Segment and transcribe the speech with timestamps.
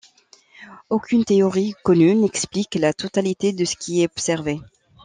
[0.89, 4.59] Aucune théorie connue n'explique la totalité de ce qui est observé.